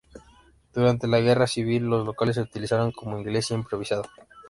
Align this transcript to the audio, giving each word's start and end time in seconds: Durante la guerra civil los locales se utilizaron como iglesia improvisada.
Durante 0.73 1.07
la 1.07 1.19
guerra 1.19 1.45
civil 1.45 1.83
los 1.83 2.03
locales 2.03 2.33
se 2.35 2.41
utilizaron 2.41 2.91
como 2.91 3.19
iglesia 3.19 3.53
improvisada. 3.53 4.01